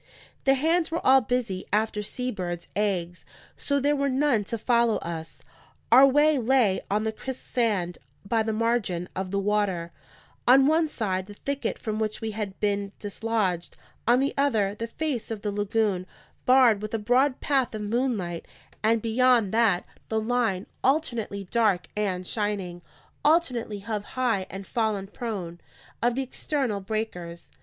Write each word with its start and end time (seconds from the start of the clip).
The 0.45 0.55
hands 0.55 0.89
were 0.89 1.05
all 1.05 1.21
busy 1.21 1.63
after 1.71 2.01
sea 2.01 2.31
birds' 2.31 2.67
eggs, 2.75 3.23
so 3.55 3.79
there 3.79 3.95
were 3.95 4.09
none 4.09 4.43
to 4.45 4.57
follow 4.57 4.95
us. 4.97 5.43
Our 5.91 6.07
way 6.07 6.39
lay 6.39 6.81
on 6.89 7.03
the 7.03 7.11
crisp 7.11 7.43
sand 7.53 7.99
by 8.27 8.41
the 8.41 8.51
margin 8.51 9.09
of 9.15 9.29
the 9.29 9.37
water: 9.37 9.91
on 10.47 10.65
one 10.65 10.87
side, 10.87 11.27
the 11.27 11.35
thicket 11.35 11.77
from 11.77 11.99
which 11.99 12.19
we 12.19 12.31
had 12.31 12.59
been 12.59 12.93
dislodged; 12.97 13.77
on 14.07 14.19
the 14.19 14.33
other, 14.35 14.73
the 14.73 14.87
face 14.87 15.29
of 15.29 15.43
the 15.43 15.51
lagoon, 15.51 16.07
barred 16.47 16.81
with 16.81 16.95
a 16.95 16.97
broad 16.97 17.39
path 17.39 17.75
of 17.75 17.83
moonlight, 17.83 18.47
and 18.81 19.03
beyond 19.03 19.53
that, 19.53 19.85
the 20.09 20.19
line, 20.19 20.65
alternately 20.83 21.43
dark 21.51 21.89
and 21.95 22.25
shining, 22.25 22.81
alternately 23.23 23.77
hove 23.77 24.03
high 24.17 24.47
and 24.49 24.65
fallen 24.65 25.05
prone, 25.05 25.61
of 26.01 26.15
the 26.15 26.23
external 26.23 26.79
breakers. 26.81 27.51